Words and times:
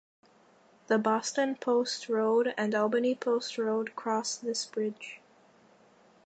The 0.87 0.97
Boston 0.97 1.57
Post 1.57 2.09
Road 2.09 2.55
and 2.57 2.73
Albany 2.73 3.13
Post 3.13 3.59
Road 3.59 3.95
crossed 3.95 4.41
this 4.43 4.65
bridge. 4.65 5.21